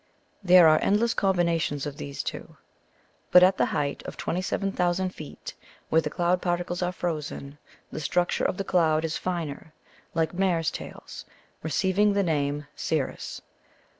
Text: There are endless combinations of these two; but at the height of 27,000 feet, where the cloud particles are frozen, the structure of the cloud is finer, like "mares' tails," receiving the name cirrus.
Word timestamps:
There 0.43 0.67
are 0.67 0.79
endless 0.81 1.13
combinations 1.13 1.85
of 1.85 1.97
these 1.97 2.23
two; 2.23 2.57
but 3.29 3.43
at 3.43 3.57
the 3.57 3.67
height 3.67 4.01
of 4.07 4.17
27,000 4.17 5.09
feet, 5.13 5.53
where 5.89 6.01
the 6.01 6.09
cloud 6.09 6.41
particles 6.41 6.81
are 6.81 6.91
frozen, 6.91 7.59
the 7.91 7.99
structure 7.99 8.43
of 8.43 8.57
the 8.57 8.63
cloud 8.63 9.05
is 9.05 9.17
finer, 9.17 9.73
like 10.15 10.33
"mares' 10.33 10.71
tails," 10.71 11.25
receiving 11.61 12.13
the 12.13 12.23
name 12.23 12.65
cirrus. 12.75 13.43